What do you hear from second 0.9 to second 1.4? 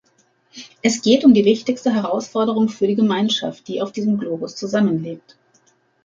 geht um